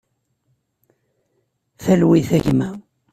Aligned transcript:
Talwit 1.83 2.29
a 2.37 2.39
gma. 2.45 2.69